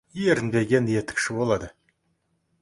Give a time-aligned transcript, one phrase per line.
[0.27, 1.71] Ерінбеген етікші болады.